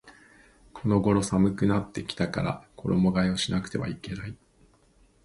[0.73, 4.35] この頃寒くなってきたから衣替えをしなくてはいけない